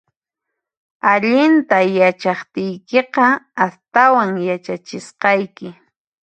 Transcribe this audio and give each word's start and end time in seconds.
Allinta 1.11 1.77
yachaqtiykiqa, 1.99 3.27
astawan 3.65 4.31
yachachisqayki 4.47 5.67